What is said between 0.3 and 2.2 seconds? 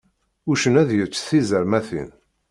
Uccen ad yečč tizermatin.